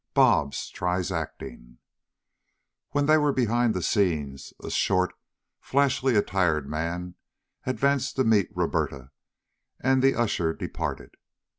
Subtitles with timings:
[0.15, 1.77] BOBS TRIES ACTING
[2.89, 5.13] When they were behind the scenes, a short,
[5.59, 7.13] flashily attired man
[7.67, 9.11] advanced to meet Roberta
[9.79, 11.13] and the usher departed.